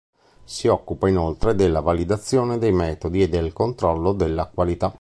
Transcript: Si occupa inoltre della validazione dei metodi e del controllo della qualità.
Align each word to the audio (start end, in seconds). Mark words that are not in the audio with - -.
Si 0.43 0.67
occupa 0.67 1.07
inoltre 1.09 1.53
della 1.53 1.79
validazione 1.79 2.57
dei 2.57 2.71
metodi 2.71 3.21
e 3.21 3.29
del 3.29 3.53
controllo 3.53 4.13
della 4.13 4.47
qualità. 4.51 4.89